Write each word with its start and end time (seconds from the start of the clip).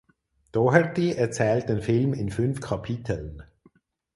Doherty 0.51 1.11
erzählt 1.11 1.69
den 1.69 1.79
Film 1.83 2.15
in 2.15 2.31
fünf 2.31 2.59
Kapiteln. 2.59 3.43